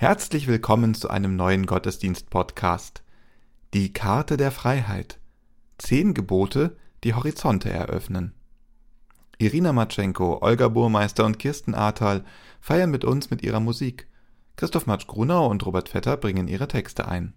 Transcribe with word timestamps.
Herzlich 0.00 0.46
willkommen 0.46 0.94
zu 0.94 1.10
einem 1.10 1.34
neuen 1.34 1.66
Gottesdienst-Podcast. 1.66 3.02
Die 3.74 3.92
Karte 3.92 4.36
der 4.36 4.52
Freiheit. 4.52 5.18
Zehn 5.76 6.14
Gebote, 6.14 6.76
die 7.02 7.14
Horizonte 7.14 7.70
eröffnen. 7.70 8.32
Irina 9.38 9.72
Matschenko, 9.72 10.38
Olga 10.40 10.68
Burmeister 10.68 11.26
und 11.26 11.40
Kirsten 11.40 11.74
Ahrtal 11.74 12.24
feiern 12.60 12.92
mit 12.92 13.04
uns 13.04 13.32
mit 13.32 13.42
ihrer 13.42 13.58
Musik. 13.58 14.06
Christoph 14.54 14.86
Matsch-Grunau 14.86 15.48
und 15.48 15.66
Robert 15.66 15.88
Vetter 15.88 16.16
bringen 16.16 16.46
ihre 16.46 16.68
Texte 16.68 17.08
ein. 17.08 17.34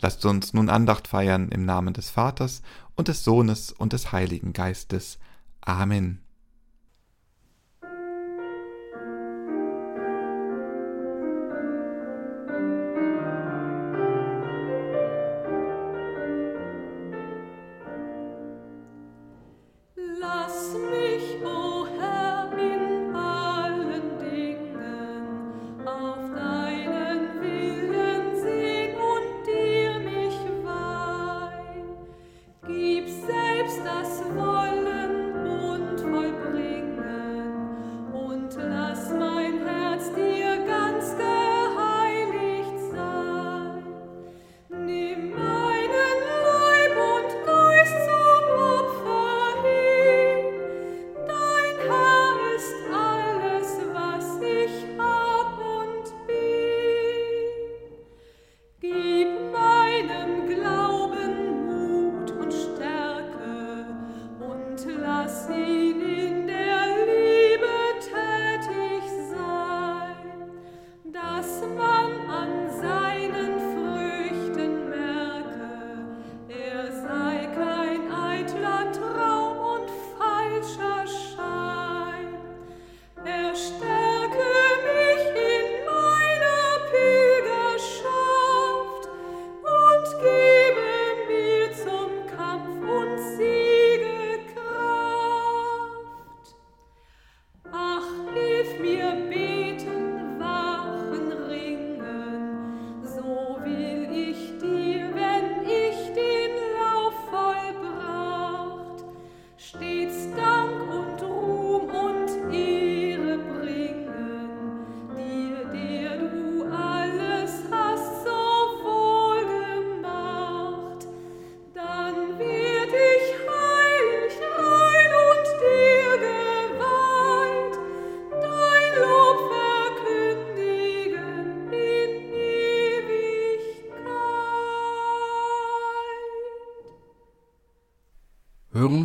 Lasst 0.00 0.26
uns 0.26 0.52
nun 0.52 0.70
Andacht 0.70 1.06
feiern 1.06 1.48
im 1.50 1.64
Namen 1.64 1.94
des 1.94 2.10
Vaters 2.10 2.62
und 2.96 3.06
des 3.06 3.22
Sohnes 3.22 3.70
und 3.70 3.92
des 3.92 4.10
Heiligen 4.10 4.52
Geistes. 4.52 5.20
Amen. 5.60 6.23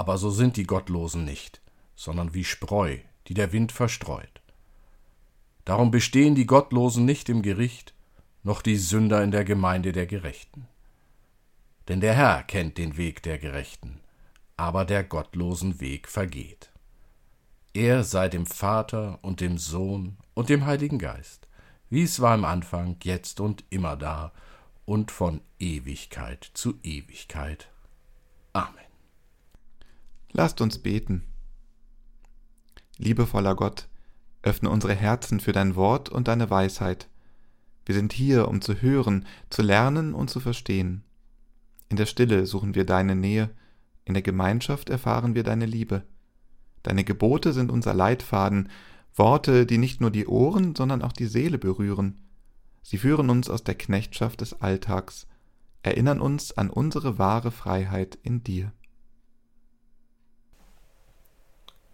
Aber 0.00 0.16
so 0.16 0.30
sind 0.30 0.56
die 0.56 0.64
Gottlosen 0.64 1.26
nicht, 1.26 1.60
sondern 1.94 2.32
wie 2.32 2.44
Spreu, 2.44 2.96
die 3.26 3.34
der 3.34 3.52
Wind 3.52 3.70
verstreut. 3.70 4.40
Darum 5.66 5.90
bestehen 5.90 6.34
die 6.34 6.46
Gottlosen 6.46 7.04
nicht 7.04 7.28
im 7.28 7.42
Gericht, 7.42 7.92
noch 8.42 8.62
die 8.62 8.76
Sünder 8.76 9.22
in 9.22 9.30
der 9.30 9.44
Gemeinde 9.44 9.92
der 9.92 10.06
Gerechten. 10.06 10.66
Denn 11.88 12.00
der 12.00 12.14
Herr 12.14 12.44
kennt 12.44 12.78
den 12.78 12.96
Weg 12.96 13.22
der 13.24 13.36
Gerechten, 13.36 14.00
aber 14.56 14.86
der 14.86 15.04
Gottlosen 15.04 15.80
Weg 15.80 16.08
vergeht. 16.08 16.72
Er 17.74 18.02
sei 18.02 18.30
dem 18.30 18.46
Vater 18.46 19.18
und 19.20 19.42
dem 19.42 19.58
Sohn 19.58 20.16
und 20.32 20.48
dem 20.48 20.64
Heiligen 20.64 20.98
Geist, 20.98 21.46
wie 21.90 22.04
es 22.04 22.20
war 22.20 22.34
im 22.34 22.46
Anfang, 22.46 22.96
jetzt 23.02 23.38
und 23.38 23.64
immer 23.68 23.98
da 23.98 24.32
und 24.86 25.10
von 25.10 25.42
Ewigkeit 25.58 26.50
zu 26.54 26.78
Ewigkeit. 26.82 27.68
Amen. 28.54 28.89
Lasst 30.32 30.60
uns 30.60 30.78
beten. 30.78 31.24
Liebevoller 32.98 33.54
Gott, 33.54 33.88
öffne 34.42 34.70
unsere 34.70 34.94
Herzen 34.94 35.40
für 35.40 35.52
dein 35.52 35.74
Wort 35.74 36.08
und 36.08 36.28
deine 36.28 36.50
Weisheit. 36.50 37.08
Wir 37.84 37.94
sind 37.94 38.12
hier, 38.12 38.48
um 38.48 38.60
zu 38.60 38.80
hören, 38.80 39.26
zu 39.48 39.62
lernen 39.62 40.14
und 40.14 40.30
zu 40.30 40.38
verstehen. 40.38 41.02
In 41.88 41.96
der 41.96 42.06
Stille 42.06 42.46
suchen 42.46 42.74
wir 42.74 42.84
deine 42.84 43.16
Nähe, 43.16 43.50
in 44.04 44.14
der 44.14 44.22
Gemeinschaft 44.22 44.90
erfahren 44.90 45.34
wir 45.34 45.42
deine 45.42 45.66
Liebe. 45.66 46.04
Deine 46.82 47.04
Gebote 47.04 47.52
sind 47.52 47.70
unser 47.70 47.94
Leitfaden, 47.94 48.68
Worte, 49.14 49.66
die 49.66 49.78
nicht 49.78 50.00
nur 50.00 50.10
die 50.10 50.26
Ohren, 50.26 50.74
sondern 50.76 51.02
auch 51.02 51.12
die 51.12 51.26
Seele 51.26 51.58
berühren. 51.58 52.28
Sie 52.82 52.98
führen 52.98 53.28
uns 53.28 53.50
aus 53.50 53.64
der 53.64 53.74
Knechtschaft 53.74 54.40
des 54.40 54.60
Alltags, 54.60 55.26
erinnern 55.82 56.20
uns 56.20 56.56
an 56.56 56.70
unsere 56.70 57.18
wahre 57.18 57.50
Freiheit 57.50 58.18
in 58.22 58.44
dir. 58.44 58.72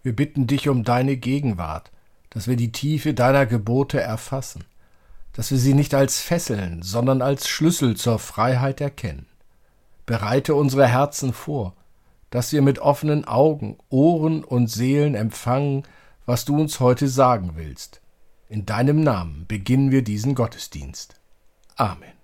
Wir 0.07 0.15
bitten 0.15 0.47
dich 0.47 0.69
um 0.69 0.85
deine 0.85 1.17
Gegenwart, 1.17 1.91
dass 2.29 2.47
wir 2.47 2.55
die 2.55 2.71
Tiefe 2.71 3.13
deiner 3.13 3.45
Gebote 3.45 3.99
erfassen, 3.99 4.63
dass 5.33 5.51
wir 5.51 5.57
sie 5.57 5.73
nicht 5.73 5.93
als 5.93 6.21
Fesseln, 6.21 6.81
sondern 6.81 7.21
als 7.21 7.49
Schlüssel 7.49 7.97
zur 7.97 8.17
Freiheit 8.17 8.79
erkennen. 8.79 9.25
Bereite 10.05 10.55
unsere 10.55 10.87
Herzen 10.87 11.33
vor, 11.33 11.73
dass 12.29 12.53
wir 12.53 12.61
mit 12.61 12.79
offenen 12.79 13.25
Augen, 13.25 13.79
Ohren 13.89 14.45
und 14.45 14.67
Seelen 14.67 15.13
empfangen, 15.13 15.83
was 16.25 16.45
du 16.45 16.57
uns 16.57 16.79
heute 16.79 17.09
sagen 17.09 17.55
willst. 17.55 17.99
In 18.47 18.65
deinem 18.65 19.03
Namen 19.03 19.43
beginnen 19.45 19.91
wir 19.91 20.05
diesen 20.05 20.35
Gottesdienst. 20.35 21.19
Amen. 21.75 22.16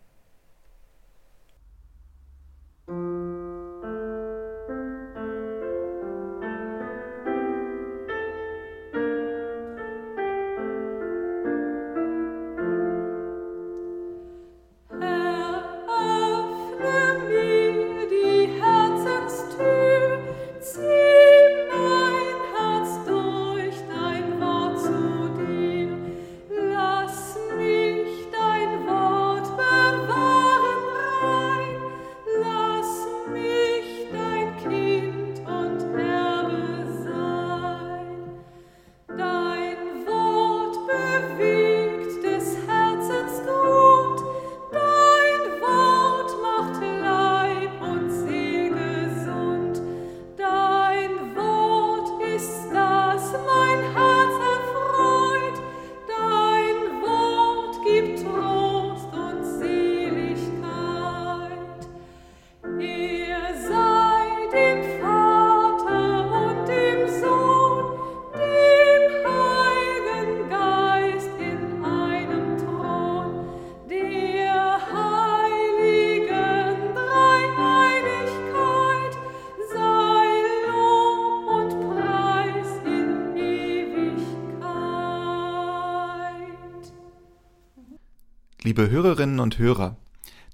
Liebe 88.66 88.90
Hörerinnen 88.90 89.42
und 89.42 89.58
Hörer, 89.58 89.98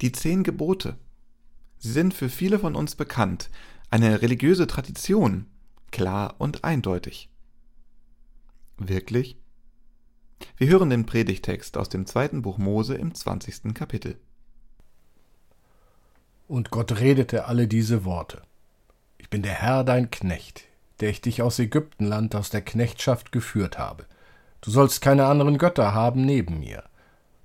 die 0.02 0.12
zehn 0.12 0.42
Gebote. 0.42 0.98
Sie 1.78 1.92
sind 1.92 2.12
für 2.12 2.28
viele 2.28 2.58
von 2.58 2.76
uns 2.76 2.96
bekannt, 2.96 3.52
eine 3.92 4.24
religiöse 4.24 4.66
Tradition, 4.66 5.46
klar 5.92 6.34
und 6.40 6.64
eindeutig. 6.64 7.30
Wirklich? 8.80 9.38
Wir 10.58 10.70
hören 10.70 10.90
den 10.90 11.06
Predigtext 11.06 11.78
aus 11.78 11.88
dem 11.88 12.08
zweiten 12.08 12.42
Buch 12.42 12.58
Mose 12.58 12.96
im 12.96 13.14
zwanzigsten 13.14 13.76
Kapitel. 13.76 14.18
Und 16.48 16.72
Gott 16.72 17.00
redete 17.00 17.46
alle 17.46 17.68
diese 17.68 18.06
Worte. 18.06 18.42
Ich 19.20 19.30
bin 19.30 19.44
der 19.44 19.54
Herr 19.54 19.84
dein 19.84 20.10
Knecht, 20.10 20.64
der 21.00 21.12
ich 21.12 21.22
dich 21.22 21.44
aus 21.44 21.60
Ägyptenland 21.60 22.34
aus 22.34 22.50
der 22.50 22.64
Knechtschaft 22.64 23.32
geführt 23.32 23.78
habe. 23.78 24.08
Du 24.62 24.72
sollst 24.72 25.00
keine 25.02 25.28
anderen 25.28 25.60
Götter 25.60 25.94
haben 25.94 26.26
neben 26.26 26.60
mir. 26.60 26.89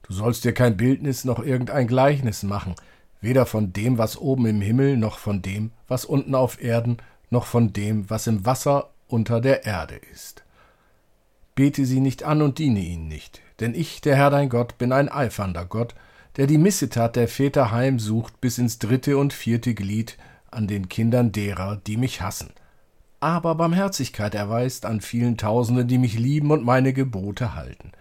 Du 0.06 0.12
sollst 0.12 0.44
dir 0.44 0.52
kein 0.52 0.76
Bildnis 0.76 1.24
noch 1.24 1.42
irgendein 1.42 1.86
Gleichnis 1.86 2.42
machen, 2.42 2.74
weder 3.20 3.46
von 3.46 3.72
dem, 3.72 3.98
was 3.98 4.18
oben 4.18 4.46
im 4.46 4.60
Himmel, 4.60 4.96
noch 4.96 5.18
von 5.18 5.42
dem, 5.42 5.72
was 5.88 6.04
unten 6.04 6.34
auf 6.34 6.62
Erden, 6.62 6.98
noch 7.30 7.46
von 7.46 7.72
dem, 7.72 8.08
was 8.10 8.26
im 8.26 8.44
Wasser 8.44 8.90
unter 9.08 9.40
der 9.40 9.64
Erde 9.64 9.96
ist. 10.12 10.44
Bete 11.54 11.86
sie 11.86 12.00
nicht 12.00 12.22
an 12.22 12.42
und 12.42 12.58
diene 12.58 12.80
ihnen 12.80 13.08
nicht, 13.08 13.40
denn 13.60 13.74
ich, 13.74 14.00
der 14.00 14.16
Herr 14.16 14.30
dein 14.30 14.48
Gott, 14.48 14.76
bin 14.76 14.92
ein 14.92 15.08
eifernder 15.08 15.64
Gott, 15.64 15.94
der 16.36 16.46
die 16.46 16.58
Missetat 16.58 17.16
der 17.16 17.28
Väter 17.28 17.70
heimsucht 17.70 18.40
bis 18.40 18.58
ins 18.58 18.78
dritte 18.78 19.16
und 19.16 19.32
vierte 19.32 19.74
Glied 19.74 20.18
an 20.50 20.66
den 20.66 20.88
Kindern 20.88 21.32
derer, 21.32 21.80
die 21.86 21.96
mich 21.96 22.20
hassen, 22.20 22.50
aber 23.20 23.54
Barmherzigkeit 23.54 24.34
erweist 24.34 24.84
an 24.84 25.00
vielen 25.00 25.38
Tausenden, 25.38 25.88
die 25.88 25.98
mich 25.98 26.18
lieben 26.18 26.50
und 26.50 26.64
meine 26.64 26.92
Gebote 26.92 27.54
halten. 27.54 27.92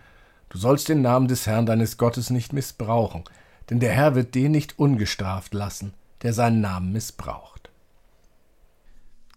Du 0.54 0.60
sollst 0.60 0.88
den 0.88 1.02
Namen 1.02 1.28
des 1.28 1.48
Herrn 1.48 1.66
deines 1.66 1.98
Gottes 1.98 2.30
nicht 2.30 2.54
missbrauchen, 2.54 3.24
denn 3.72 3.80
der 3.80 3.92
Herr 3.92 4.14
wird 4.14 4.36
den 4.36 4.52
nicht 4.52 4.78
ungestraft 4.78 5.52
lassen, 5.56 5.96
der 6.22 6.32
seinen 6.32 6.62
Namen 6.62 6.92
missbraucht. 6.92 7.72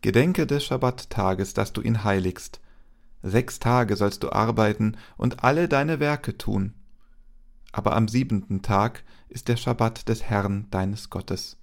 Gedenke 0.02 0.46
des 0.46 0.66
Schabbattages, 0.66 1.54
dass 1.54 1.72
du 1.72 1.80
ihn 1.80 2.04
heiligst. 2.04 2.60
Sechs 3.22 3.58
Tage 3.60 3.96
sollst 3.96 4.24
du 4.24 4.30
arbeiten 4.30 4.98
und 5.16 5.42
alle 5.42 5.68
deine 5.68 6.00
Werke 6.00 6.36
tun. 6.36 6.74
Aber 7.72 7.96
am 7.96 8.08
siebenten 8.08 8.60
Tag 8.60 9.02
ist 9.30 9.48
der 9.48 9.56
Schabbat 9.56 10.10
des 10.10 10.22
Herrn 10.24 10.66
deines 10.70 11.08
Gottes. 11.08 11.56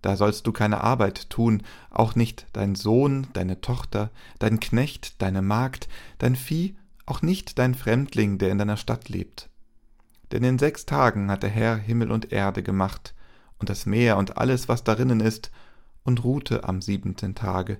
Da 0.00 0.14
sollst 0.14 0.46
du 0.46 0.52
keine 0.52 0.84
Arbeit 0.84 1.28
tun, 1.28 1.64
auch 1.90 2.14
nicht 2.14 2.46
dein 2.52 2.76
Sohn, 2.76 3.26
deine 3.32 3.60
Tochter, 3.60 4.10
dein 4.38 4.60
Knecht, 4.60 5.20
deine 5.20 5.42
Magd, 5.42 5.88
dein 6.18 6.36
Vieh 6.36 6.76
auch 7.10 7.22
nicht 7.22 7.58
dein 7.58 7.74
Fremdling, 7.74 8.38
der 8.38 8.50
in 8.50 8.58
deiner 8.58 8.76
Stadt 8.76 9.08
lebt. 9.08 9.50
Denn 10.32 10.44
in 10.44 10.58
sechs 10.58 10.86
Tagen 10.86 11.30
hat 11.30 11.42
der 11.42 11.50
Herr 11.50 11.76
Himmel 11.76 12.10
und 12.10 12.32
Erde 12.32 12.62
gemacht, 12.62 13.14
und 13.58 13.68
das 13.68 13.84
Meer 13.84 14.16
und 14.16 14.38
alles, 14.38 14.68
was 14.68 14.84
darinnen 14.84 15.20
ist, 15.20 15.50
und 16.04 16.24
ruhte 16.24 16.64
am 16.64 16.80
siebenten 16.80 17.34
Tage. 17.34 17.78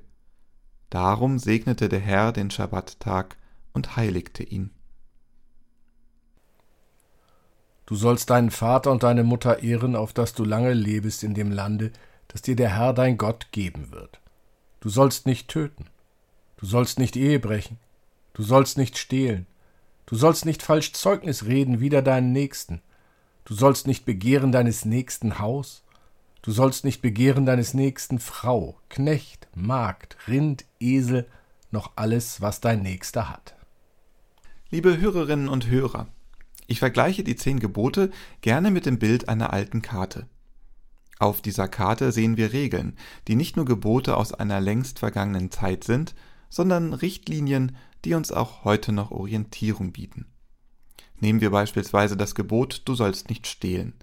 Darum 0.90 1.38
segnete 1.38 1.88
der 1.88 2.00
Herr 2.00 2.32
den 2.32 2.50
Schabbattag 2.50 3.37
und 3.72 3.96
heiligte 3.96 4.42
ihn. 4.42 4.70
Du 7.87 7.94
sollst 7.94 8.30
deinen 8.30 8.50
Vater 8.50 8.90
und 8.90 9.04
deine 9.04 9.25
Mutter 9.25 9.62
ehren, 9.62 9.96
auf 9.96 10.12
dass 10.12 10.34
du 10.34 10.44
lange 10.44 10.75
lebest 10.75 11.25
in 11.25 11.34
dem 11.34 11.50
Lande, 11.50 11.92
das 12.28 12.42
dir 12.42 12.56
der 12.56 12.76
Herr 12.76 12.92
dein 12.92 13.16
Gott 13.16 13.49
geben 13.52 13.90
wird. 13.90 14.20
Du 14.80 14.88
sollst 14.88 15.26
nicht 15.26 15.49
töten. 15.49 15.87
Du 16.56 16.66
sollst 16.66 16.99
nicht 16.99 17.16
Ehe 17.16 17.38
brechen. 17.38 17.78
Du 18.32 18.42
sollst 18.42 18.78
nicht 18.78 18.99
stehlen. 18.99 19.46
Du 20.06 20.16
sollst 20.16 20.44
nicht 20.44 20.62
falsch 20.62 20.92
Zeugnis 20.92 21.44
reden 21.44 21.80
wider 21.80 22.02
deinen 22.02 22.32
Nächsten. 22.32 22.82
Du 23.44 23.54
sollst 23.54 23.87
nicht 23.87 24.04
begehren 24.04 24.52
deines 24.52 24.84
Nächsten 24.84 25.38
Haus. 25.38 25.82
Du 26.42 26.52
sollst 26.52 26.84
nicht 26.84 27.02
begehren 27.02 27.44
deines 27.44 27.75
Nächsten 27.75 28.18
Frau, 28.18 28.78
Knecht, 28.88 29.49
Magd, 29.54 30.16
Rind, 30.26 30.64
Esel, 30.78 31.28
noch 31.70 31.92
alles, 31.96 32.40
was 32.40 32.60
dein 32.60 32.82
Nächster 32.82 33.28
hat. 33.28 33.54
Liebe 34.70 34.99
Hörerinnen 34.99 35.49
und 35.49 35.68
Hörer, 35.68 36.08
ich 36.66 36.78
vergleiche 36.78 37.25
die 37.25 37.37
zehn 37.37 37.60
Gebote 37.60 38.10
gerne 38.40 38.70
mit 38.70 38.87
dem 38.87 38.99
Bild 38.99 39.28
einer 39.28 39.52
alten 39.52 39.82
Karte. 39.82 40.28
Auf 41.18 41.42
dieser 41.42 41.68
Karte 41.68 42.12
sehen 42.12 42.37
wir 42.38 42.52
Regeln, 42.52 42.96
die 43.28 43.37
nicht 43.37 43.56
nur 43.56 43.66
Gebote 43.66 44.16
aus 44.16 44.32
einer 44.32 44.60
längst 44.60 45.00
vergangenen 45.00 45.50
Zeit 45.50 45.84
sind, 45.84 46.14
sondern 46.50 46.92
Richtlinien, 46.92 47.76
die 48.04 48.14
uns 48.14 48.33
auch 48.33 48.64
heute 48.64 48.92
noch 48.92 49.11
Orientierung 49.11 49.92
bieten. 49.92 50.26
Nehmen 51.21 51.40
wir 51.40 51.50
beispielsweise 51.50 52.16
das 52.16 52.35
Gebot 52.35 52.83
Du 52.85 52.95
sollst 52.95 53.28
nicht 53.28 53.47
stehlen. 53.47 53.95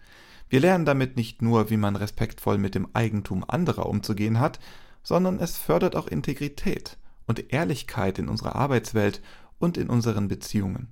Wir 0.49 0.61
lernen 0.61 0.85
damit 0.85 1.17
nicht 1.17 1.41
nur, 1.41 1.69
wie 1.69 1.77
man 1.77 1.95
respektvoll 1.95 2.57
mit 2.57 2.73
dem 2.73 2.87
Eigentum 2.93 3.43
anderer 3.47 3.87
umzugehen 3.87 4.39
hat, 4.39 4.59
sondern 5.03 5.39
es 5.39 5.57
fördert 5.57 5.95
auch 5.95 6.07
Integrität 6.07 6.97
und 7.25 7.51
Ehrlichkeit 7.51 8.17
in 8.17 8.29
unserer 8.29 8.55
Arbeitswelt 8.55 9.21
und 9.59 9.77
in 9.77 9.89
unseren 9.89 10.27
Beziehungen. 10.27 10.87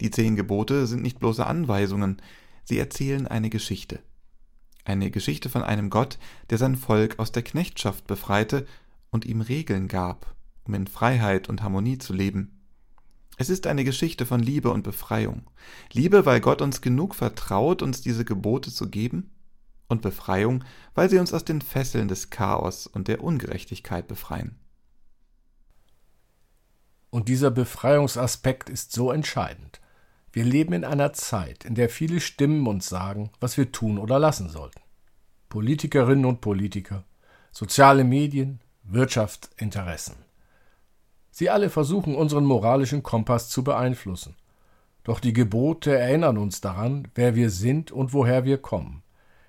Die 0.00 0.10
zehn 0.10 0.36
Gebote 0.36 0.86
sind 0.86 1.02
nicht 1.02 1.18
bloße 1.18 1.46
Anweisungen, 1.46 2.22
sie 2.64 2.78
erzählen 2.78 3.26
eine 3.26 3.50
Geschichte. 3.50 4.00
Eine 4.84 5.10
Geschichte 5.10 5.48
von 5.50 5.62
einem 5.62 5.90
Gott, 5.90 6.18
der 6.48 6.58
sein 6.58 6.76
Volk 6.76 7.18
aus 7.18 7.32
der 7.32 7.42
Knechtschaft 7.42 8.06
befreite 8.06 8.66
und 9.10 9.24
ihm 9.24 9.40
Regeln 9.40 9.88
gab 9.88 10.34
um 10.70 10.74
in 10.74 10.86
Freiheit 10.86 11.48
und 11.48 11.62
Harmonie 11.62 11.98
zu 11.98 12.12
leben. 12.12 12.60
Es 13.36 13.50
ist 13.50 13.66
eine 13.66 13.84
Geschichte 13.84 14.26
von 14.26 14.40
Liebe 14.40 14.70
und 14.70 14.82
Befreiung. 14.82 15.42
Liebe, 15.92 16.26
weil 16.26 16.40
Gott 16.40 16.62
uns 16.62 16.80
genug 16.80 17.14
vertraut, 17.14 17.82
uns 17.82 18.02
diese 18.02 18.24
Gebote 18.24 18.70
zu 18.70 18.88
geben, 18.88 19.30
und 19.88 20.02
Befreiung, 20.02 20.62
weil 20.94 21.10
sie 21.10 21.18
uns 21.18 21.34
aus 21.34 21.44
den 21.44 21.62
Fesseln 21.62 22.06
des 22.06 22.30
Chaos 22.30 22.86
und 22.86 23.08
der 23.08 23.24
Ungerechtigkeit 23.24 24.06
befreien. 24.06 24.56
Und 27.10 27.26
dieser 27.26 27.50
Befreiungsaspekt 27.50 28.70
ist 28.70 28.92
so 28.92 29.10
entscheidend. 29.10 29.80
Wir 30.32 30.44
leben 30.44 30.74
in 30.74 30.84
einer 30.84 31.12
Zeit, 31.12 31.64
in 31.64 31.74
der 31.74 31.88
viele 31.88 32.20
Stimmen 32.20 32.68
uns 32.68 32.88
sagen, 32.88 33.30
was 33.40 33.56
wir 33.56 33.72
tun 33.72 33.98
oder 33.98 34.20
lassen 34.20 34.48
sollten. 34.48 34.80
Politikerinnen 35.48 36.24
und 36.24 36.40
Politiker, 36.40 37.02
soziale 37.50 38.04
Medien, 38.04 38.60
Wirtschaftsinteressen. 38.92 40.16
Sie 41.30 41.48
alle 41.48 41.70
versuchen 41.70 42.14
unseren 42.14 42.44
moralischen 42.44 43.02
Kompass 43.02 43.48
zu 43.48 43.64
beeinflussen. 43.64 44.36
Doch 45.04 45.20
die 45.20 45.32
Gebote 45.32 45.96
erinnern 45.96 46.38
uns 46.38 46.60
daran, 46.60 47.08
wer 47.14 47.34
wir 47.34 47.50
sind 47.50 47.90
und 47.92 48.12
woher 48.12 48.44
wir 48.44 48.58
kommen. 48.58 49.02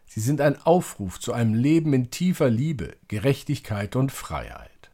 Sie 0.06 0.20
sind 0.20 0.42
ein 0.42 0.62
Aufruf 0.62 1.20
zu 1.20 1.34
einem 1.34 1.54
Leben 1.54 1.94
in 1.94 2.12
tiefer 2.12 2.50
Liebe, 2.50 2.96
Gerechtigkeit 3.08 3.96
und 3.96 4.12
Freiheit. 4.12 4.92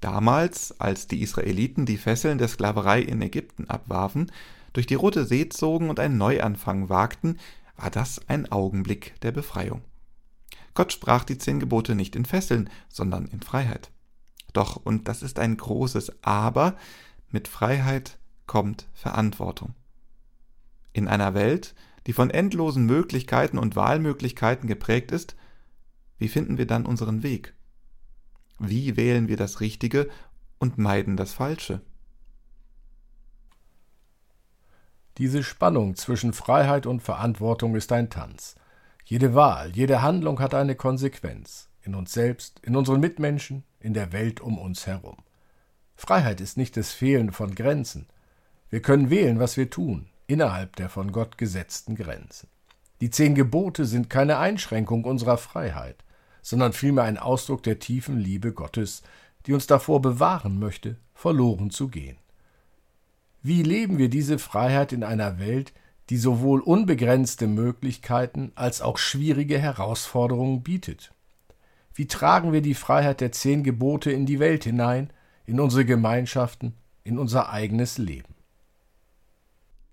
Damals, 0.00 0.80
als 0.80 1.06
die 1.06 1.22
Israeliten 1.22 1.86
die 1.86 1.96
Fesseln 1.96 2.38
der 2.38 2.48
Sklaverei 2.48 3.00
in 3.00 3.22
Ägypten 3.22 3.70
abwarfen, 3.70 4.32
durch 4.72 4.86
die 4.86 4.94
Rote 4.94 5.24
See 5.24 5.48
zogen 5.48 5.90
und 5.90 6.00
einen 6.00 6.18
Neuanfang 6.18 6.88
wagten, 6.88 7.38
war 7.76 7.90
das 7.90 8.20
ein 8.28 8.50
Augenblick 8.50 9.14
der 9.20 9.32
Befreiung. 9.32 9.82
Gott 10.74 10.92
sprach 10.92 11.24
die 11.24 11.38
zehn 11.38 11.60
Gebote 11.60 11.94
nicht 11.94 12.16
in 12.16 12.24
Fesseln, 12.24 12.70
sondern 12.88 13.26
in 13.26 13.42
Freiheit. 13.42 13.90
Doch, 14.52 14.76
und 14.76 15.08
das 15.08 15.22
ist 15.22 15.38
ein 15.38 15.56
großes 15.56 16.22
Aber, 16.22 16.76
mit 17.30 17.48
Freiheit 17.48 18.18
kommt 18.46 18.88
Verantwortung. 18.92 19.74
In 20.92 21.08
einer 21.08 21.34
Welt, 21.34 21.74
die 22.06 22.12
von 22.12 22.30
endlosen 22.30 22.84
Möglichkeiten 22.84 23.58
und 23.58 23.76
Wahlmöglichkeiten 23.76 24.66
geprägt 24.66 25.12
ist, 25.12 25.36
wie 26.18 26.28
finden 26.28 26.58
wir 26.58 26.66
dann 26.66 26.86
unseren 26.86 27.22
Weg? 27.22 27.54
Wie 28.58 28.96
wählen 28.96 29.28
wir 29.28 29.36
das 29.36 29.60
Richtige 29.60 30.08
und 30.58 30.78
meiden 30.78 31.16
das 31.16 31.32
Falsche? 31.32 31.80
Diese 35.18 35.42
Spannung 35.42 35.94
zwischen 35.94 36.32
Freiheit 36.32 36.86
und 36.86 37.02
Verantwortung 37.02 37.74
ist 37.74 37.92
ein 37.92 38.08
Tanz. 38.08 38.54
Jede 39.04 39.34
Wahl, 39.34 39.72
jede 39.74 40.02
Handlung 40.02 40.40
hat 40.40 40.54
eine 40.54 40.74
Konsequenz 40.74 41.68
in 41.82 41.94
uns 41.94 42.12
selbst, 42.12 42.60
in 42.60 42.76
unseren 42.76 43.00
Mitmenschen, 43.00 43.64
in 43.80 43.94
der 43.94 44.12
Welt 44.12 44.40
um 44.40 44.58
uns 44.58 44.86
herum. 44.86 45.16
Freiheit 45.96 46.40
ist 46.40 46.56
nicht 46.56 46.76
das 46.76 46.92
Fehlen 46.92 47.32
von 47.32 47.54
Grenzen. 47.54 48.06
Wir 48.70 48.80
können 48.80 49.10
wählen, 49.10 49.38
was 49.38 49.56
wir 49.56 49.68
tun, 49.70 50.08
innerhalb 50.26 50.76
der 50.76 50.88
von 50.88 51.12
Gott 51.12 51.36
gesetzten 51.38 51.96
Grenzen. 51.96 52.48
Die 53.00 53.10
zehn 53.10 53.34
Gebote 53.34 53.84
sind 53.84 54.08
keine 54.08 54.38
Einschränkung 54.38 55.04
unserer 55.04 55.36
Freiheit, 55.36 56.04
sondern 56.40 56.72
vielmehr 56.72 57.04
ein 57.04 57.18
Ausdruck 57.18 57.62
der 57.62 57.80
tiefen 57.80 58.18
Liebe 58.18 58.52
Gottes, 58.52 59.02
die 59.46 59.52
uns 59.52 59.66
davor 59.66 60.00
bewahren 60.00 60.58
möchte, 60.58 60.96
verloren 61.14 61.70
zu 61.70 61.88
gehen. 61.88 62.18
Wie 63.42 63.62
leben 63.62 63.98
wir 63.98 64.08
diese 64.08 64.38
Freiheit 64.38 64.92
in 64.92 65.02
einer 65.02 65.40
Welt, 65.40 65.72
die 66.10 66.16
sowohl 66.16 66.60
unbegrenzte 66.60 67.46
Möglichkeiten 67.46 68.52
als 68.54 68.82
auch 68.82 68.98
schwierige 68.98 69.58
Herausforderungen 69.58 70.62
bietet? 70.62 71.14
Wie 71.94 72.06
tragen 72.06 72.52
wir 72.52 72.62
die 72.62 72.74
Freiheit 72.74 73.20
der 73.20 73.32
zehn 73.32 73.62
Gebote 73.62 74.10
in 74.10 74.26
die 74.26 74.40
Welt 74.40 74.64
hinein, 74.64 75.12
in 75.44 75.60
unsere 75.60 75.84
Gemeinschaften, 75.84 76.74
in 77.04 77.18
unser 77.18 77.50
eigenes 77.50 77.98
Leben? 77.98 78.34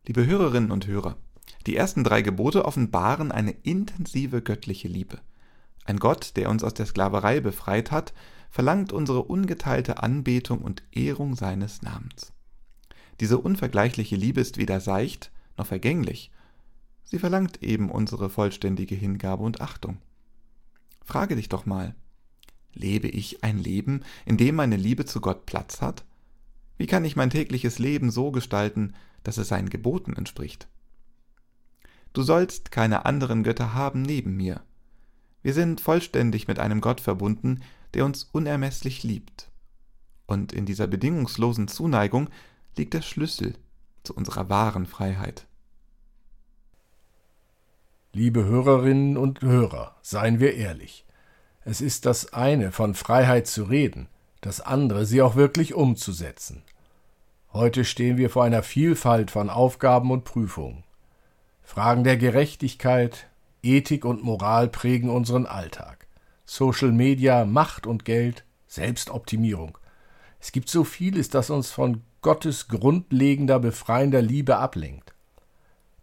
Liebe 0.05 0.25
Hörerinnen 0.25 0.71
und 0.71 0.87
Hörer, 0.87 1.17
die 1.67 1.75
ersten 1.75 2.03
drei 2.03 2.21
Gebote 2.21 2.65
offenbaren 2.65 3.31
eine 3.31 3.51
intensive 3.51 4.41
göttliche 4.41 4.87
Liebe. 4.87 5.19
Ein 5.85 5.97
Gott, 5.97 6.35
der 6.35 6.49
uns 6.49 6.63
aus 6.63 6.73
der 6.73 6.85
Sklaverei 6.85 7.41
befreit 7.41 7.91
hat, 7.91 8.13
verlangt 8.49 8.93
unsere 8.93 9.23
ungeteilte 9.23 10.01
Anbetung 10.01 10.59
und 10.61 10.83
Ehrung 10.91 11.35
seines 11.35 11.81
Namens. 11.81 12.31
Diese 13.19 13.37
unvergleichliche 13.37 14.15
Liebe 14.15 14.39
ist 14.41 14.57
weder 14.57 14.79
seicht 14.79 15.31
noch 15.59 15.67
vergänglich, 15.67 16.31
sie 17.03 17.19
verlangt 17.19 17.61
eben 17.61 17.91
unsere 17.91 18.29
vollständige 18.29 18.95
Hingabe 18.95 19.43
und 19.43 19.61
Achtung. 19.61 19.97
Frage 21.03 21.35
dich 21.35 21.49
doch 21.49 21.65
mal, 21.65 21.95
lebe 22.73 23.07
ich 23.07 23.43
ein 23.43 23.57
Leben, 23.57 24.03
in 24.25 24.37
dem 24.37 24.55
meine 24.55 24.77
Liebe 24.77 25.05
zu 25.05 25.21
Gott 25.21 25.45
Platz 25.45 25.81
hat? 25.81 26.05
Wie 26.77 26.87
kann 26.87 27.05
ich 27.05 27.15
mein 27.15 27.29
tägliches 27.29 27.77
Leben 27.77 28.09
so 28.09 28.31
gestalten, 28.31 28.93
dass 29.23 29.37
es 29.37 29.49
seinen 29.49 29.69
Geboten 29.69 30.13
entspricht? 30.13 30.67
Du 32.13 32.23
sollst 32.23 32.71
keine 32.71 33.05
anderen 33.05 33.43
Götter 33.43 33.73
haben 33.73 34.01
neben 34.01 34.35
mir. 34.35 34.61
Wir 35.41 35.53
sind 35.53 35.81
vollständig 35.81 36.47
mit 36.47 36.59
einem 36.59 36.81
Gott 36.81 37.01
verbunden, 37.01 37.61
der 37.93 38.05
uns 38.05 38.23
unermesslich 38.31 39.03
liebt. 39.03 39.51
Und 40.25 40.53
in 40.53 40.65
dieser 40.65 40.87
bedingungslosen 40.87 41.67
Zuneigung 41.67 42.29
liegt 42.77 42.93
der 42.93 43.01
Schlüssel 43.01 43.55
zu 44.03 44.13
unserer 44.13 44.49
wahren 44.49 44.85
Freiheit. 44.85 45.47
Liebe 48.19 48.43
Hörerinnen 48.43 49.15
und 49.15 49.39
Hörer, 49.43 49.95
seien 50.01 50.41
wir 50.41 50.53
ehrlich. 50.53 51.05
Es 51.63 51.79
ist 51.79 52.05
das 52.05 52.33
eine, 52.33 52.73
von 52.73 52.93
Freiheit 52.93 53.47
zu 53.47 53.63
reden, 53.63 54.09
das 54.41 54.59
andere, 54.59 55.05
sie 55.05 55.21
auch 55.21 55.37
wirklich 55.37 55.73
umzusetzen. 55.73 56.63
Heute 57.53 57.85
stehen 57.85 58.17
wir 58.17 58.29
vor 58.29 58.43
einer 58.43 58.61
Vielfalt 58.61 59.31
von 59.31 59.49
Aufgaben 59.49 60.11
und 60.11 60.25
Prüfungen. 60.25 60.83
Fragen 61.63 62.03
der 62.03 62.17
Gerechtigkeit, 62.17 63.27
Ethik 63.63 64.03
und 64.03 64.21
Moral 64.21 64.67
prägen 64.67 65.09
unseren 65.09 65.45
Alltag. 65.45 66.05
Social 66.45 66.91
Media, 66.91 67.45
Macht 67.45 67.87
und 67.87 68.03
Geld, 68.03 68.43
Selbstoptimierung. 68.67 69.77
Es 70.41 70.51
gibt 70.51 70.67
so 70.67 70.83
vieles, 70.83 71.29
das 71.29 71.49
uns 71.49 71.71
von 71.71 72.03
Gottes 72.21 72.67
grundlegender, 72.67 73.59
befreiender 73.59 74.21
Liebe 74.21 74.57
ablenkt. 74.57 75.13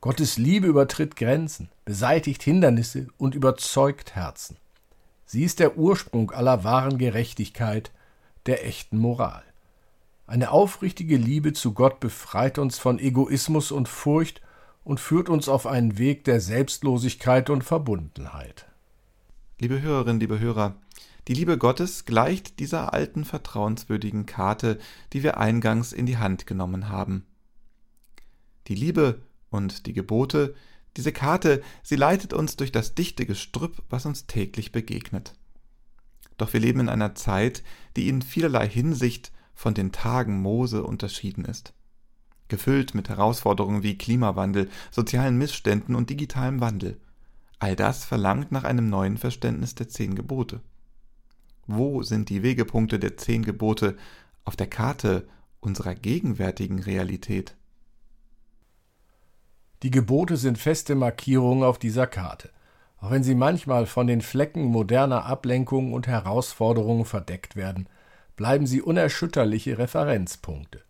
Gottes 0.06 0.38
Liebe 0.38 0.68
übertritt 0.68 1.16
Grenzen, 1.16 1.68
beseitigt 1.84 2.40
Hindernisse 2.44 3.08
und 3.18 3.34
überzeugt 3.34 4.14
Herzen. 4.14 4.56
Sie 5.24 5.42
ist 5.42 5.58
der 5.58 5.78
Ursprung 5.78 6.30
aller 6.30 6.62
wahren 6.62 6.96
Gerechtigkeit, 6.96 7.90
der 8.46 8.64
echten 8.64 8.98
Moral. 8.98 9.42
Eine 10.28 10.52
aufrichtige 10.52 11.16
Liebe 11.16 11.54
zu 11.54 11.74
Gott 11.74 11.98
befreit 11.98 12.58
uns 12.58 12.78
von 12.78 13.00
Egoismus 13.00 13.72
und 13.72 13.88
Furcht 13.88 14.42
und 14.84 15.00
führt 15.00 15.28
uns 15.28 15.48
auf 15.48 15.66
einen 15.66 15.98
Weg 15.98 16.22
der 16.22 16.40
Selbstlosigkeit 16.40 17.50
und 17.50 17.64
Verbundenheit. 17.64 18.66
Liebe 19.58 19.82
Hörerinnen, 19.82 20.20
liebe 20.20 20.38
Hörer, 20.38 20.76
die 21.26 21.34
Liebe 21.34 21.58
Gottes 21.58 22.04
gleicht 22.04 22.60
dieser 22.60 22.92
alten 22.92 23.24
vertrauenswürdigen 23.24 24.24
Karte, 24.24 24.78
die 25.12 25.24
wir 25.24 25.38
eingangs 25.38 25.92
in 25.92 26.06
die 26.06 26.18
Hand 26.18 26.46
genommen 26.46 26.90
haben. 26.90 27.26
Die 28.68 28.76
Liebe 28.76 29.25
und 29.56 29.86
die 29.86 29.92
Gebote, 29.92 30.54
diese 30.96 31.12
Karte, 31.12 31.62
sie 31.82 31.96
leitet 31.96 32.32
uns 32.32 32.56
durch 32.56 32.72
das 32.72 32.94
dichte 32.94 33.26
Gestrüpp, 33.26 33.82
was 33.90 34.06
uns 34.06 34.26
täglich 34.26 34.72
begegnet. 34.72 35.34
Doch 36.38 36.52
wir 36.52 36.60
leben 36.60 36.80
in 36.80 36.88
einer 36.88 37.14
Zeit, 37.14 37.62
die 37.96 38.08
in 38.08 38.22
vielerlei 38.22 38.68
Hinsicht 38.68 39.32
von 39.54 39.74
den 39.74 39.90
Tagen 39.90 40.40
Mose 40.40 40.82
unterschieden 40.84 41.44
ist 41.44 41.72
gefüllt 42.48 42.94
mit 42.94 43.08
Herausforderungen 43.08 43.82
wie 43.82 43.98
Klimawandel, 43.98 44.68
sozialen 44.90 45.36
Missständen 45.38 45.94
und 45.94 46.10
digitalem 46.10 46.60
Wandel. 46.60 47.00
All 47.58 47.76
das 47.76 48.04
verlangt 48.04 48.52
nach 48.52 48.64
einem 48.64 48.88
neuen 48.88 49.16
Verständnis 49.16 49.74
der 49.74 49.88
zehn 49.88 50.14
Gebote. 50.14 50.60
Wo 51.66 52.02
sind 52.02 52.28
die 52.28 52.42
Wegepunkte 52.42 52.98
der 52.98 53.16
zehn 53.16 53.42
Gebote 53.42 53.96
auf 54.44 54.56
der 54.56 54.68
Karte 54.68 55.26
unserer 55.60 55.94
gegenwärtigen 55.94 56.80
Realität? 56.80 57.56
Die 59.82 59.90
Gebote 59.90 60.36
sind 60.36 60.58
feste 60.58 60.94
Markierungen 60.94 61.62
auf 61.62 61.78
dieser 61.78 62.06
Karte, 62.06 62.50
auch 62.98 63.10
wenn 63.10 63.22
sie 63.22 63.34
manchmal 63.34 63.86
von 63.86 64.06
den 64.06 64.22
Flecken 64.22 64.64
moderner 64.64 65.26
Ablenkungen 65.26 65.92
und 65.92 66.06
Herausforderungen 66.06 67.04
verdeckt 67.04 67.56
werden, 67.56 67.88
bleiben 68.36 68.66
sie 68.66 68.82
unerschütterliche 68.82 69.78
Referenzpunkte. 69.78 70.82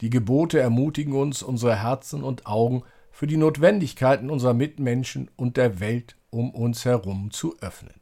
Die 0.00 0.10
Gebote 0.10 0.58
ermutigen 0.58 1.14
uns, 1.14 1.42
unsere 1.42 1.82
Herzen 1.82 2.24
und 2.24 2.46
Augen 2.46 2.82
für 3.12 3.26
die 3.26 3.36
Notwendigkeiten 3.36 4.30
unserer 4.30 4.54
Mitmenschen 4.54 5.30
und 5.36 5.56
der 5.56 5.80
Welt 5.80 6.16
um 6.30 6.50
uns 6.50 6.84
herum 6.84 7.30
zu 7.30 7.58
öffnen. 7.60 8.00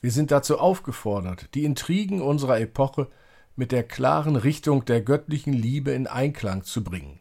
Wir 0.00 0.10
sind 0.10 0.30
dazu 0.30 0.58
aufgefordert, 0.58 1.54
die 1.54 1.64
Intrigen 1.64 2.20
unserer 2.20 2.60
Epoche 2.60 3.08
mit 3.56 3.72
der 3.72 3.84
klaren 3.84 4.36
Richtung 4.36 4.84
der 4.84 5.02
göttlichen 5.02 5.52
Liebe 5.52 5.92
in 5.92 6.06
Einklang 6.06 6.64
zu 6.64 6.82
bringen. 6.82 7.20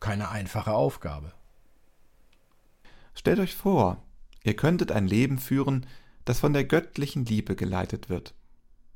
Keine 0.00 0.30
einfache 0.30 0.72
Aufgabe. 0.72 1.32
Stellt 3.18 3.40
euch 3.40 3.56
vor, 3.56 4.00
ihr 4.44 4.54
könntet 4.54 4.92
ein 4.92 5.08
Leben 5.08 5.38
führen, 5.38 5.86
das 6.24 6.38
von 6.38 6.52
der 6.52 6.62
göttlichen 6.62 7.24
Liebe 7.24 7.56
geleitet 7.56 8.08
wird. 8.08 8.32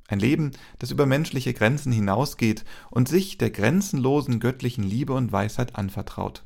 Ein 0.07 0.21
Leben, 0.21 0.53
das 0.79 0.93
über 0.93 1.07
menschliche 1.07 1.53
Grenzen 1.53 1.91
hinausgeht 1.91 2.65
und 2.91 3.09
sich 3.09 3.37
der 3.37 3.51
grenzenlosen 3.51 4.39
göttlichen 4.39 4.85
Liebe 4.85 5.13
und 5.13 5.33
Weisheit 5.33 5.75
anvertraut. 5.75 6.45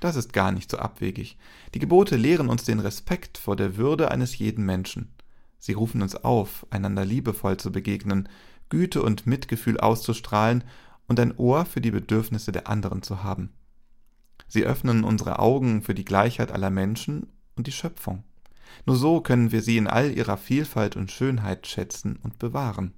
Das 0.00 0.16
ist 0.16 0.32
gar 0.32 0.52
nicht 0.52 0.70
so 0.70 0.78
abwegig. 0.78 1.36
Die 1.74 1.80
Gebote 1.80 2.16
lehren 2.16 2.48
uns 2.48 2.64
den 2.64 2.80
Respekt 2.80 3.36
vor 3.36 3.56
der 3.56 3.76
Würde 3.76 4.10
eines 4.10 4.38
jeden 4.38 4.64
Menschen. 4.64 5.12
Sie 5.58 5.74
rufen 5.74 6.00
uns 6.00 6.16
auf, 6.16 6.66
einander 6.70 7.04
liebevoll 7.04 7.58
zu 7.58 7.72
begegnen, 7.72 8.26
Güte 8.70 9.02
und 9.02 9.26
Mitgefühl 9.26 9.78
auszustrahlen 9.78 10.64
und 11.08 11.20
ein 11.20 11.36
Ohr 11.36 11.66
für 11.66 11.82
die 11.82 11.90
Bedürfnisse 11.90 12.52
der 12.52 12.70
anderen 12.70 13.02
zu 13.02 13.22
haben. 13.22 13.52
Sie 14.54 14.62
öffnen 14.62 15.02
unsere 15.02 15.40
Augen 15.40 15.82
für 15.82 15.94
die 15.94 16.04
Gleichheit 16.04 16.52
aller 16.52 16.70
Menschen 16.70 17.26
und 17.56 17.66
die 17.66 17.72
Schöpfung. 17.72 18.22
Nur 18.86 18.94
so 18.94 19.20
können 19.20 19.50
wir 19.50 19.62
sie 19.62 19.76
in 19.76 19.88
all 19.88 20.12
ihrer 20.12 20.36
Vielfalt 20.36 20.94
und 20.94 21.10
Schönheit 21.10 21.66
schätzen 21.66 22.20
und 22.22 22.38
bewahren. 22.38 22.92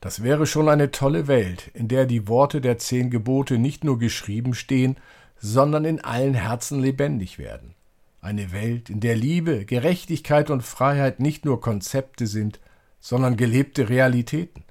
Das 0.00 0.22
wäre 0.22 0.46
schon 0.46 0.68
eine 0.68 0.92
tolle 0.92 1.26
Welt, 1.26 1.72
in 1.74 1.88
der 1.88 2.06
die 2.06 2.28
Worte 2.28 2.60
der 2.60 2.78
zehn 2.78 3.10
Gebote 3.10 3.58
nicht 3.58 3.82
nur 3.82 3.98
geschrieben 3.98 4.54
stehen, 4.54 4.96
sondern 5.40 5.86
in 5.86 6.04
allen 6.04 6.34
Herzen 6.34 6.80
lebendig 6.80 7.40
werden. 7.40 7.74
Eine 8.20 8.52
Welt, 8.52 8.90
in 8.90 9.00
der 9.00 9.16
Liebe, 9.16 9.64
Gerechtigkeit 9.64 10.50
und 10.50 10.62
Freiheit 10.62 11.18
nicht 11.18 11.44
nur 11.44 11.60
Konzepte 11.60 12.28
sind, 12.28 12.60
sondern 13.00 13.36
gelebte 13.36 13.88
Realitäten. 13.88 14.62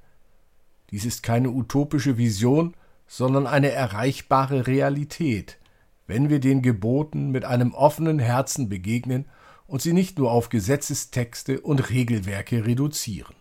Dies 0.90 1.04
ist 1.04 1.22
keine 1.22 1.50
utopische 1.50 2.16
Vision, 2.16 2.74
sondern 3.14 3.46
eine 3.46 3.70
erreichbare 3.70 4.66
Realität, 4.66 5.58
wenn 6.06 6.30
wir 6.30 6.40
den 6.40 6.62
Geboten 6.62 7.30
mit 7.30 7.44
einem 7.44 7.74
offenen 7.74 8.18
Herzen 8.18 8.70
begegnen 8.70 9.26
und 9.66 9.82
sie 9.82 9.92
nicht 9.92 10.18
nur 10.18 10.30
auf 10.30 10.48
Gesetzestexte 10.48 11.60
und 11.60 11.90
Regelwerke 11.90 12.64
reduzieren. 12.64 13.34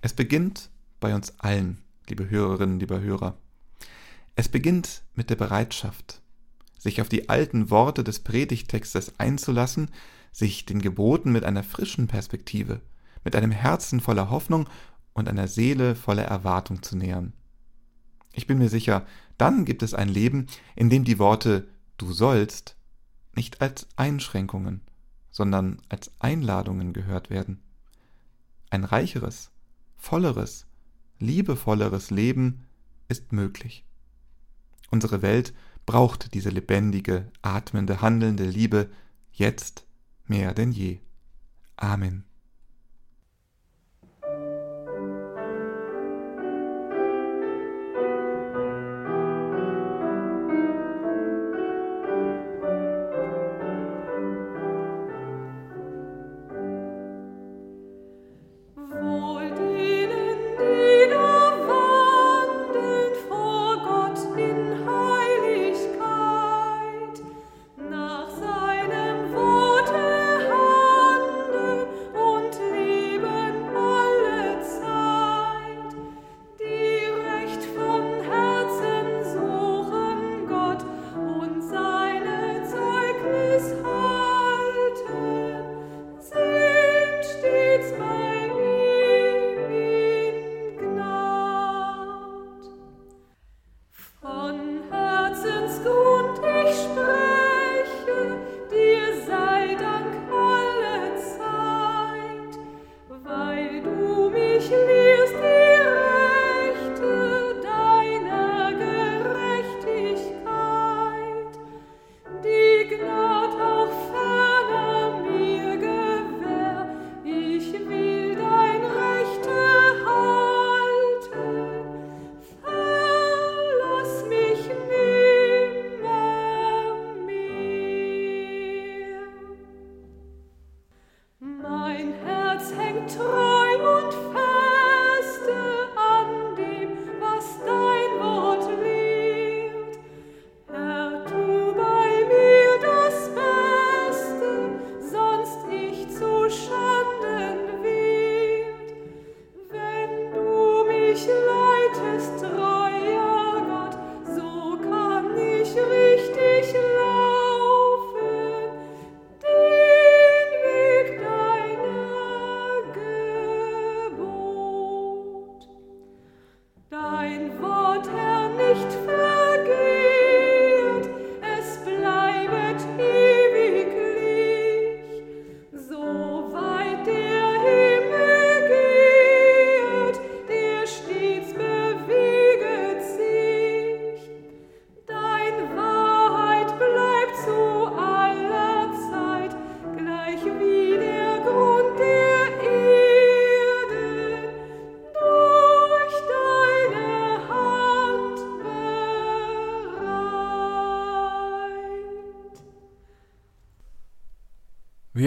Es 0.00 0.12
beginnt 0.12 0.68
bei 0.98 1.14
uns 1.14 1.38
allen, 1.38 1.78
liebe 2.08 2.28
Hörerinnen, 2.28 2.80
liebe 2.80 3.00
Hörer. 3.00 3.36
Es 4.34 4.48
beginnt 4.48 5.02
mit 5.14 5.30
der 5.30 5.36
Bereitschaft, 5.36 6.22
sich 6.76 7.00
auf 7.00 7.08
die 7.08 7.28
alten 7.28 7.70
Worte 7.70 8.02
des 8.02 8.18
Predigtextes 8.18 9.20
einzulassen, 9.20 9.92
sich 10.32 10.66
den 10.66 10.82
Geboten 10.82 11.30
mit 11.30 11.44
einer 11.44 11.62
frischen 11.62 12.08
Perspektive, 12.08 12.80
mit 13.22 13.36
einem 13.36 13.52
Herzen 13.52 14.00
voller 14.00 14.28
Hoffnung 14.28 14.68
und 15.12 15.28
einer 15.28 15.46
Seele 15.46 15.94
voller 15.94 16.24
Erwartung 16.24 16.82
zu 16.82 16.96
nähern. 16.96 17.32
Ich 18.32 18.46
bin 18.46 18.58
mir 18.58 18.68
sicher, 18.68 19.06
dann 19.38 19.64
gibt 19.64 19.82
es 19.82 19.94
ein 19.94 20.08
Leben, 20.08 20.46
in 20.76 20.90
dem 20.90 21.04
die 21.04 21.18
Worte 21.18 21.68
du 21.98 22.12
sollst 22.12 22.76
nicht 23.34 23.60
als 23.60 23.88
Einschränkungen, 23.96 24.82
sondern 25.30 25.80
als 25.88 26.10
Einladungen 26.18 26.92
gehört 26.92 27.30
werden. 27.30 27.60
Ein 28.70 28.84
reicheres, 28.84 29.50
volleres, 29.96 30.66
liebevolleres 31.18 32.10
Leben 32.10 32.66
ist 33.08 33.32
möglich. 33.32 33.84
Unsere 34.90 35.22
Welt 35.22 35.52
braucht 35.86 36.34
diese 36.34 36.50
lebendige, 36.50 37.30
atmende, 37.42 38.00
handelnde 38.00 38.44
Liebe 38.44 38.90
jetzt 39.32 39.84
mehr 40.26 40.54
denn 40.54 40.72
je. 40.72 40.98
Amen. 41.76 42.29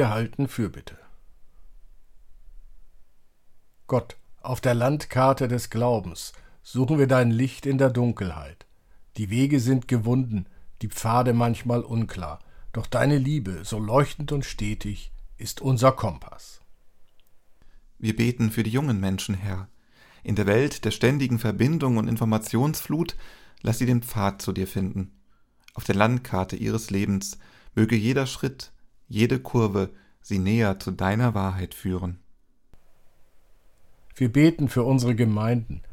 Wir 0.04 0.10
halten 0.10 0.50
Fürbitte. 0.50 0.98
Gott, 3.88 4.18
auf 4.42 4.60
der 4.60 4.74
Landkarte 4.74 5.48
des 5.48 5.70
Glaubens 5.70 6.34
suchen 6.62 7.00
wir 7.00 7.08
dein 7.08 7.32
Licht 7.32 7.66
in 7.66 7.78
der 7.78 7.90
Dunkelheit. 7.90 8.66
Die 9.16 9.30
Wege 9.30 9.62
sind 9.62 9.88
gewunden, 9.88 10.48
die 10.82 10.90
Pfade 10.90 11.32
manchmal 11.32 11.84
unklar, 11.84 12.40
doch 12.74 12.86
deine 12.86 13.18
Liebe, 13.18 13.64
so 13.64 13.80
leuchtend 13.80 14.34
und 14.34 14.44
stetig, 14.44 15.14
ist 15.38 15.62
unser 15.62 15.94
Kompass. 15.94 16.60
Wir 17.98 18.14
beten 18.14 18.52
für 18.52 18.64
die 18.64 18.72
jungen 18.72 19.00
Menschen, 19.00 19.36
Herr. 19.36 19.70
In 20.22 20.36
der 20.36 20.48
Welt 20.48 20.84
der 20.84 20.92
ständigen 20.92 21.40
Verbindung 21.40 21.96
und 21.96 22.10
Informationsflut, 22.10 23.16
lass 23.62 23.78
sie 23.78 23.86
den 23.86 24.04
Pfad 24.04 24.42
zu 24.42 24.52
dir 24.52 24.68
finden. 24.68 25.22
Auf 25.74 25.86
der 25.86 25.96
Landkarte 25.96 26.58
ihres 26.58 26.90
Lebens 26.90 27.38
möge 27.74 27.96
jeder 27.96 28.26
Schritt, 28.26 28.73
jede 29.14 29.40
Kurve 29.40 29.92
sie 30.22 30.40
näher 30.40 30.80
zu 30.80 30.90
deiner 30.90 31.36
Wahrheit 31.36 31.76
führen. 31.76 32.18
Wir 34.16 34.32
beten 34.32 34.70
für 34.70 34.84
unsere 34.84 35.14
Gemeinden. 35.14 35.84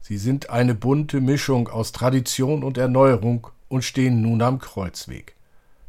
Sie 0.00 0.16
sind 0.16 0.50
eine 0.50 0.76
bunte 0.76 1.20
Mischung 1.20 1.68
aus 1.68 1.90
Tradition 1.90 2.62
und 2.62 2.78
Erneuerung 2.78 3.48
und 3.68 3.82
stehen 3.82 4.22
nun 4.22 4.42
am 4.42 4.60
Kreuzweg. 4.60 5.34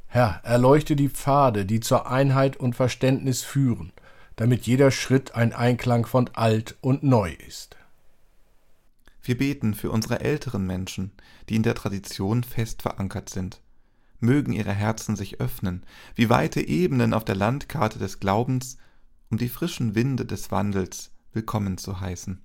Herr, 0.07 0.41
erleuchte 0.43 0.95
die 0.95 1.09
Pfade, 1.09 1.67
die 1.67 1.79
zur 1.79 2.09
Einheit 2.09 2.57
und 2.57 2.75
Verständnis 2.75 3.43
führen, 3.43 3.93
damit 4.35 4.65
jeder 4.65 4.89
Schritt 4.89 5.35
ein 5.35 5.53
Einklang 5.53 6.07
von 6.07 6.27
alt 6.33 6.75
und 6.81 7.03
neu 7.03 7.31
ist. 7.47 7.77
Wir 9.21 9.37
beten 9.37 9.75
für 9.75 9.91
unsere 9.91 10.21
älteren 10.21 10.65
Menschen, 10.65 11.11
die 11.49 11.55
in 11.55 11.63
der 11.63 11.75
Tradition 11.75 12.43
fest 12.43 12.81
verankert 12.81 13.29
sind 13.29 13.61
mögen 14.19 14.53
ihre 14.53 14.73
Herzen 14.73 15.15
sich 15.15 15.39
öffnen, 15.39 15.83
wie 16.15 16.29
weite 16.29 16.61
Ebenen 16.61 17.13
auf 17.13 17.25
der 17.25 17.35
Landkarte 17.35 17.99
des 17.99 18.19
Glaubens, 18.19 18.77
um 19.29 19.37
die 19.37 19.49
frischen 19.49 19.95
Winde 19.95 20.25
des 20.25 20.51
Wandels 20.51 21.11
willkommen 21.33 21.77
zu 21.77 21.99
heißen. 21.99 22.41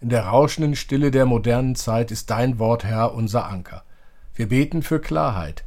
In 0.00 0.08
der 0.10 0.26
rauschenden 0.26 0.76
Stille 0.76 1.10
der 1.10 1.24
modernen 1.24 1.76
Zeit 1.76 2.10
ist 2.10 2.30
dein 2.30 2.58
Wort, 2.58 2.84
Herr, 2.84 3.14
unser 3.14 3.46
Anker. 3.46 3.84
Wir 4.34 4.48
beten 4.48 4.82
für 4.82 5.00
Klarheit, 5.00 5.64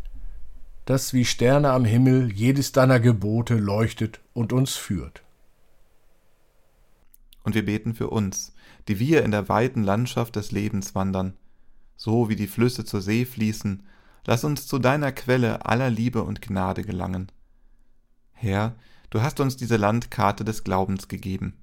dass 0.86 1.14
wie 1.14 1.26
Sterne 1.26 1.72
am 1.72 1.86
Himmel 1.86 2.32
jedes 2.32 2.72
deiner 2.72 3.00
Gebote 3.00 3.56
leuchtet 3.56 4.22
und 4.34 4.54
uns 4.54 4.76
führt. 4.76 5.24
Und 7.44 7.56
wir 7.56 7.66
beten 7.66 7.96
für 7.96 8.10
uns, 8.10 8.54
die 8.88 9.00
wir 9.00 9.24
in 9.24 9.32
der 9.32 9.50
weiten 9.50 9.84
Landschaft 9.84 10.36
des 10.36 10.52
Lebens 10.52 10.96
wandern, 10.96 11.34
so 11.96 12.30
wie 12.30 12.36
die 12.36 12.48
Flüsse 12.48 12.86
zur 12.86 13.02
See 13.02 13.26
fließen 13.26 13.84
Lass 14.30 14.44
uns 14.44 14.68
zu 14.68 14.78
deiner 14.78 15.14
Quelle 15.14 15.66
aller 15.66 15.90
Liebe 15.90 16.22
und 16.22 16.42
Gnade 16.42 16.84
gelangen. 16.84 17.32
Herr, 18.34 18.76
du 19.10 19.22
hast 19.22 19.40
uns 19.40 19.56
diese 19.56 19.78
Landkarte 19.78 20.44
des 20.44 20.66
Glaubens 20.66 21.08
gegeben. 21.08 21.54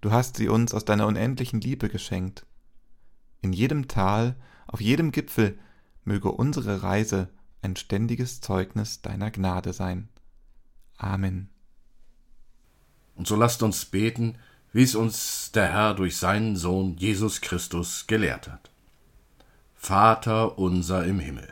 Du 0.00 0.10
hast 0.10 0.38
sie 0.38 0.48
uns 0.48 0.72
aus 0.72 0.86
deiner 0.86 1.06
unendlichen 1.06 1.60
Liebe 1.60 1.90
geschenkt. 1.90 2.46
In 3.42 3.52
jedem 3.52 3.88
Tal, 3.88 4.36
auf 4.66 4.80
jedem 4.80 5.12
Gipfel 5.12 5.58
möge 6.02 6.32
unsere 6.32 6.82
Reise 6.82 7.28
ein 7.60 7.76
ständiges 7.76 8.40
Zeugnis 8.40 9.02
deiner 9.02 9.30
Gnade 9.30 9.74
sein. 9.74 10.08
Amen. 10.96 11.50
Und 13.16 13.26
so 13.26 13.36
lasst 13.36 13.62
uns 13.62 13.84
beten, 13.84 14.38
wie 14.72 14.82
es 14.82 14.94
uns 14.94 15.52
der 15.52 15.70
Herr 15.70 15.92
durch 15.92 16.16
seinen 16.16 16.56
Sohn 16.56 16.96
Jesus 16.96 17.42
Christus 17.42 18.06
gelehrt 18.06 18.48
hat. 18.50 18.70
Vater 19.74 20.58
unser 20.58 21.04
im 21.04 21.20
Himmel 21.20 21.51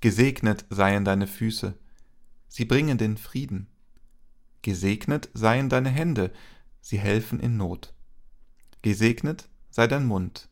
Gesegnet 0.00 0.64
seien 0.70 1.04
deine 1.04 1.26
Füße, 1.26 1.74
sie 2.48 2.64
bringen 2.64 2.96
den 2.96 3.18
Frieden. 3.18 3.68
Gesegnet 4.62 5.28
seien 5.34 5.68
deine 5.68 5.90
Hände, 5.90 6.32
sie 6.80 6.98
helfen 6.98 7.38
in 7.38 7.56
Not. 7.56 7.94
Gesegnet 8.82 9.48
sei 9.68 9.86
dein 9.86 10.06
Mund, 10.06 10.48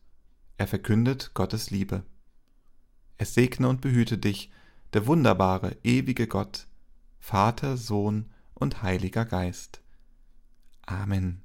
er 0.57 0.67
verkündet 0.67 1.31
Gottes 1.33 1.71
Liebe. 1.71 2.03
Es 3.17 3.33
segne 3.33 3.67
und 3.67 3.81
behüte 3.81 4.17
dich 4.17 4.51
der 4.93 5.07
wunderbare, 5.07 5.77
ewige 5.83 6.27
Gott, 6.27 6.67
Vater, 7.19 7.75
Sohn 7.75 8.29
und 8.53 8.81
Heiliger 8.83 9.25
Geist. 9.25 9.81
Amen. 10.85 11.41